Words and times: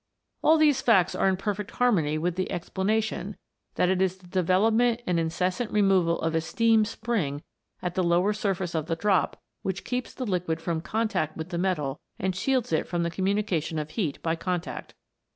"All 0.41 0.57
these 0.57 0.81
facts 0.81 1.13
are 1.13 1.29
in 1.29 1.37
perfect 1.37 1.69
harmony 1.69 2.17
with 2.17 2.35
the 2.35 2.51
explanation, 2.51 3.37
that 3.75 3.87
it 3.87 4.01
is 4.01 4.17
the 4.17 4.25
development 4.25 5.03
and 5.05 5.19
inces 5.19 5.53
sant 5.53 5.69
removal 5.71 6.19
of 6.21 6.33
a 6.33 6.41
steam 6.41 6.85
spring 6.85 7.43
at 7.83 7.93
the 7.93 8.03
lower 8.03 8.33
surface 8.33 8.73
of 8.73 8.87
the 8.87 8.95
drop 8.95 9.39
which 9.61 9.85
keeps 9.85 10.11
the 10.11 10.25
liquid 10.25 10.59
from 10.59 10.81
contact 10.81 11.37
with 11.37 11.49
the 11.49 11.59
metal 11.59 11.99
and 12.17 12.35
shields 12.35 12.73
it 12.73 12.87
from 12.87 13.03
the 13.03 13.11
communica 13.11 13.61
tion 13.61 13.77
of 13.77 13.91
heat 13.91 14.19
by 14.23 14.35
contact. 14.35 14.95